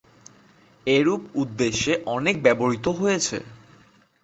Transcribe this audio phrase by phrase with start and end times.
[0.87, 3.37] এরুপ উদ্দেশ্যে অনেক ব্যবহৃত হয়েছে।